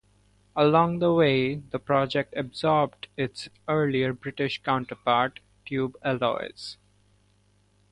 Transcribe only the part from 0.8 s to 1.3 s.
the